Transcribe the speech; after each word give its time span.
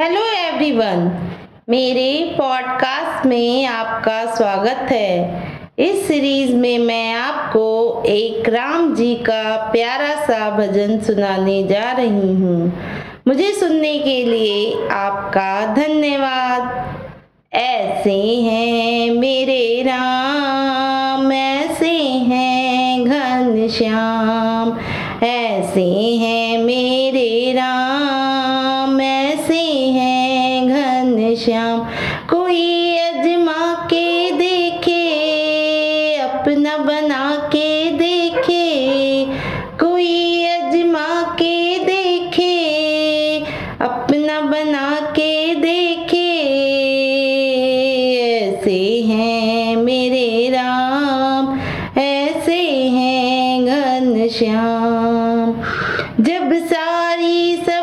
Hello 0.00 0.20
everyone 0.20 1.00
मेरे 1.68 2.34
podcast 2.38 3.26
में 3.26 3.66
आपका 3.66 4.34
स्वागत 4.34 4.92
है। 4.92 5.42
इस 5.78 6.08
सीरीज़ 6.08 6.54
में 6.54 6.78
मैं 6.78 7.12
आपको 7.14 7.64
एक 8.06 8.48
राम 8.48 8.94
जी 8.94 9.14
का 9.14 9.56
प्यारा 9.72 10.14
सा 10.26 10.50
भजन 10.50 10.98
सुनाने 11.00 11.62
जा 11.64 11.92
रही 11.92 12.34
हूँ। 12.34 12.72
मुझे 13.28 13.52
सुनने 13.52 13.98
के 13.98 14.24
लिए 14.24 14.88
आपका 14.88 15.74
धन्यवाद। 15.74 16.94
ऐसे 17.52 18.36
हैं 18.36 19.10
मेरे 19.10 19.82
राम, 19.82 21.32
ऐसे 21.32 21.92
हैं 22.32 23.04
घन 23.04 23.68
श्याम, 23.68 24.78
ऐसे 25.26 26.16
हैं 26.18 26.58
मेरे 26.58 27.52
राम। 27.52 28.07
श्याम। 31.38 31.80
कोई 32.30 32.96
अजमा 32.96 33.74
के 33.84 34.30
देखे, 34.30 34.98
अपना 36.16 36.78
बना 36.78 37.36
के 37.46 37.90
देखे। 37.90 38.68
कोई 39.80 40.44
अजमा 40.44 41.22
के 41.32 41.78
देखे, 41.78 42.56
अपना 43.80 44.40
बना 44.40 45.00
के 45.00 45.54
देखे। 45.54 46.28
ऐसे 48.38 49.02
हैं 49.06 49.76
मेरे 49.76 50.48
राम, 50.50 51.60
ऐसे 52.00 52.62
हैं 52.88 53.64
घन 53.64 54.28
श्याम। 54.28 55.52
जब 56.24 56.66
सारी 56.66 57.56
सभा 57.56 57.77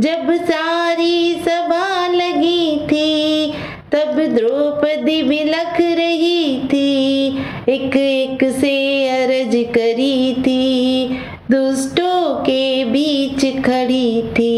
जब 0.00 0.44
सारी 0.44 1.34
सभा 1.34 2.06
लगी 2.06 2.76
थी, 2.76 3.52
तब 3.92 4.20
द्रौपदी 4.36 5.22
बिलख 5.22 5.80
रही 5.80 6.60
थी। 6.72 7.28
एक 7.68 7.96
एक 7.96 8.50
से 8.50 9.08
अर्ज़ 9.08 9.72
करी 9.74 10.34
थी, 10.34 11.08
दुष्टों 11.50 12.34
के 12.34 12.84
बीच 12.84 13.64
खड़ी 13.64 14.22
थी। 14.22 14.56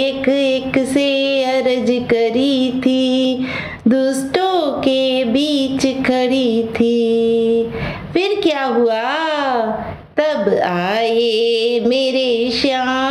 एक 0.00 0.28
एक 0.28 0.84
से 0.84 1.44
अर्ज़ 1.44 2.04
करी 2.10 2.80
थी, 2.80 3.34
दुष्टों 3.88 4.72
के 4.72 5.24
बीच 5.24 6.06
खड़ी 6.06 6.62
थी। 6.62 7.02
फिर 8.12 8.40
क्या 8.40 8.64
हुआ? 8.64 9.02
तब 10.16 10.60
आए 10.64 11.80
मेरे 11.86 12.50
श्याम। 12.50 13.01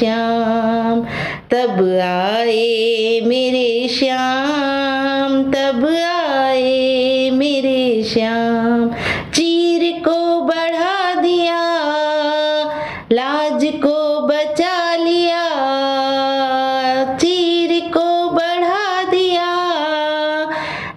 श्याम, 0.00 1.00
तब 1.50 1.78
आए 2.02 3.20
मेरे 3.26 3.88
श्याम, 3.88 5.42
तब 5.52 5.84
आए 6.06 7.30
मेरे 7.30 8.02
श्याम। 8.02 8.88
चीर 9.34 9.82
को 9.98 10.40
बढ़ा 10.40 11.14
दिया, 11.14 11.60
लाज 13.12 13.64
को 13.76 13.98
बचा 14.26 14.94
लिया, 14.96 15.44
चीर 17.16 17.80
को 17.88 18.30
बढ़ा 18.30 19.02
दिया, 19.10 19.52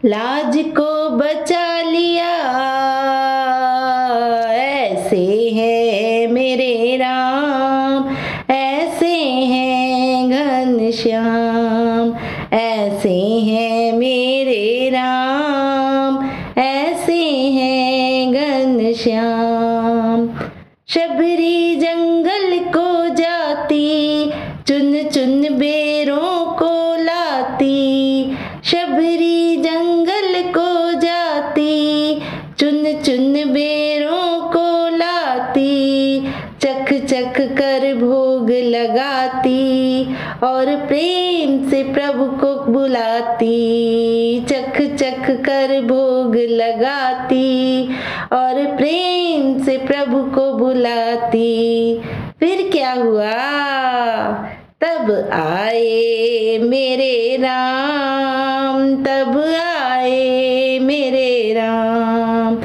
लाज 0.05 0.57
को 0.69 1.09
बचा 1.09 1.81
लिया। 1.81 2.82
श्याम, 10.93 12.13
ऐसे 12.53 13.13
हैं 13.19 13.93
मेरे 13.93 14.89
राम, 14.89 16.29
ऐसे 16.61 17.19
हैं 17.49 18.33
घन 18.33 18.93
श्याम। 18.93 20.27
शबरी 20.87 21.75
जंगल 21.75 22.59
को 22.59 23.15
जाती, 23.15 24.25
चुन 24.67 25.03
चुन 25.03 25.41
बेरों 25.59 26.45
को 26.53 27.03
लाती। 27.03 28.31
शबरी 28.63 29.57
जंगल 29.57 30.41
को 30.57 30.99
जाती, 30.99 32.15
चुन 32.59 32.83
चुन 33.01 33.33
बेरों 33.53 34.41
को 34.41 34.97
लाती। 34.97 36.21
चख 36.61 36.93
चख 36.93 37.41
कर 37.41 37.93
भोग 37.95 38.51
लगाती 38.51 39.32
से 41.73 41.83
प्रभु 41.83 42.25
को 42.25 42.71
बुलाती, 42.71 43.53
चख 44.49 44.81
चख 44.81 45.29
कर 45.29 45.81
भोग 45.81 46.35
लगाती 46.35 47.87
और 48.33 48.77
प्रेम 48.77 49.63
से 49.63 49.77
प्रभु 49.77 50.23
को 50.23 50.53
बुलाती। 50.53 51.99
फिर 52.39 52.69
क्या 52.71 52.93
हुआ? 52.93 53.31
तब 54.81 55.29
आए 55.33 56.59
मेरे 56.61 57.37
राम, 57.39 58.95
तब 58.95 59.37
आए 59.81 60.79
मेरे 60.79 61.53
राम, 61.53 62.55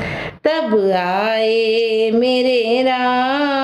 तब 0.45 0.93
आए 0.97 2.11
मेरे 2.15 2.83
राम। 2.83 3.58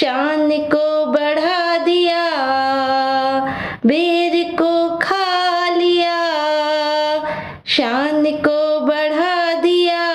शान 0.00 0.50
को 0.72 1.06
बढ़ा 1.06 1.76
दिया 1.78 2.22
बेर 3.86 4.34
को 4.52 4.96
खा 4.96 5.68
लिया, 5.76 6.20
शान 7.66 8.24
को 8.46 8.86
बढ़ा 8.86 9.54
दिया। 9.60 10.06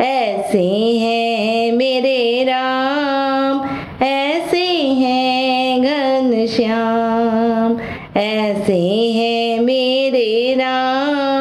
ऐसे 0.00 0.64
हैं 0.98 1.72
मेरे 1.72 2.44
राम, 2.44 3.62
ऐसे 4.04 4.66
हैं 5.00 5.82
घन 5.82 6.46
श्याम, 6.46 7.78
ऐसे 8.20 8.80
हैं 9.12 9.60
मेरे 9.60 10.54
राम। 10.54 11.39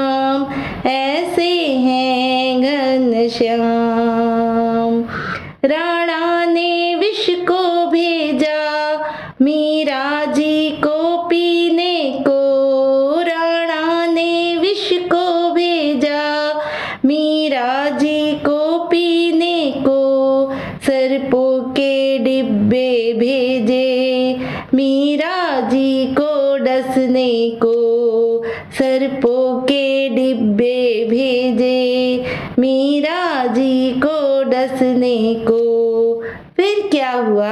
डसने 27.19 27.49
को 27.49 28.43
सर्पों 28.71 29.61
के 29.61 30.09
डिब्बे 30.09 31.05
भेजे। 31.09 32.23
मीरा 32.59 33.45
जी 33.45 34.01
को 34.05 34.43
डसने 34.43 35.35
को। 35.35 36.23
फिर 36.57 36.87
क्या 36.91 37.11
हुआ? 37.11 37.51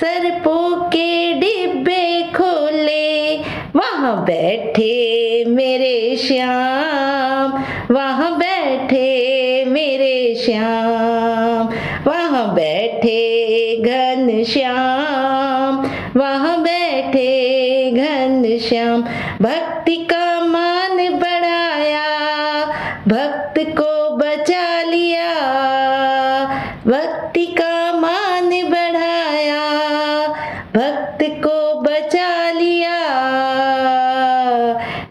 सर्पों 0.00 0.76
के 0.76 1.32
डिब्बे 1.32 2.22
खोले। 2.22 3.36
वहाँ 3.76 4.24
बैठे 4.24 5.44
मेरे 5.48 6.16
श्याम। 6.16 7.62
वहाँ 7.94 8.38
बैठे 8.38 9.64
मेरे 9.64 10.34
श्याम। 10.34 11.68
वहाँ 12.10 12.54
बैठे 12.54 13.30
घन 13.80 14.03
भक्त 23.54 23.68
को 23.70 24.16
बचा 24.16 24.82
लिया 24.82 25.28
भक्ति 26.86 27.44
का 27.58 27.92
मान 27.92 28.48
बढ़ाया 28.70 29.60
भक्त 30.74 31.22
को 31.44 31.80
बचा 31.80 32.50
लिया। 32.50 32.96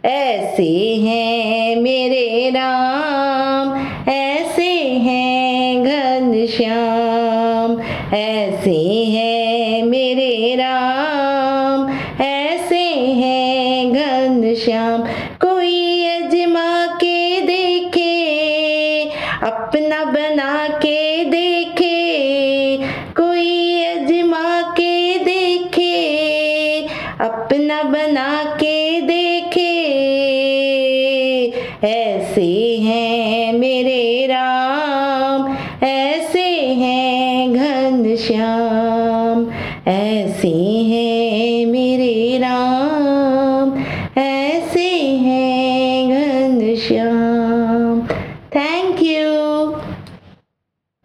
ऐसे 0.05 0.69
हैं 1.05 1.75
मेरे 1.81 2.49
राम, 2.49 3.75
ऐसे 4.11 4.71
हैं 5.05 5.83
घन 5.83 6.45
श्याम, 6.47 7.79
ऐसे 8.13 8.77
हैं 9.09 9.83
मेरे 9.83 10.55
राम। 10.55 11.32
अपना 19.43 20.03
बना 20.05 20.67
के 20.67 21.23
देखे, 21.23 22.77
कोई 23.11 23.83
अजमा 23.83 24.61
के 24.71 25.19
देखे, 25.19 25.95
अपना 27.19 27.81
बना 27.83 28.43
के 28.53 29.01
देखे। 29.01 29.73
ऐसे 31.87 32.77
हैं 32.77 33.53
मेरे 33.53 34.27
राम, 34.27 35.57
ऐसे 35.83 36.47
हैं 36.81 37.53
घनश्याम 37.53 39.45
ऐसे 39.87 40.49
हैं 40.91 41.52